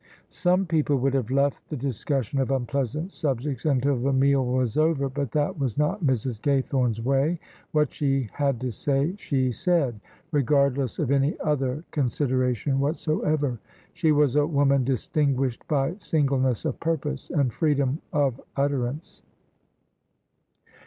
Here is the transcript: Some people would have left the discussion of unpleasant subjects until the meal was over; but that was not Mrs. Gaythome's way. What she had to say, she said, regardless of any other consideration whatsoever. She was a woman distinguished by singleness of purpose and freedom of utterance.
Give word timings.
Some 0.31 0.65
people 0.65 0.95
would 0.97 1.13
have 1.13 1.29
left 1.29 1.69
the 1.69 1.75
discussion 1.77 2.39
of 2.39 2.49
unpleasant 2.49 3.11
subjects 3.11 3.65
until 3.65 3.99
the 3.99 4.11
meal 4.11 4.43
was 4.43 4.75
over; 4.75 5.09
but 5.09 5.29
that 5.33 5.59
was 5.59 5.77
not 5.77 6.03
Mrs. 6.03 6.41
Gaythome's 6.41 6.99
way. 6.99 7.39
What 7.71 7.93
she 7.93 8.27
had 8.33 8.59
to 8.61 8.71
say, 8.71 9.13
she 9.19 9.51
said, 9.51 10.01
regardless 10.31 10.97
of 10.97 11.11
any 11.11 11.39
other 11.41 11.83
consideration 11.91 12.79
whatsoever. 12.79 13.59
She 13.93 14.11
was 14.11 14.35
a 14.35 14.47
woman 14.47 14.83
distinguished 14.83 15.67
by 15.67 15.93
singleness 15.97 16.65
of 16.65 16.79
purpose 16.79 17.29
and 17.29 17.53
freedom 17.53 18.01
of 18.11 18.41
utterance. 18.57 19.21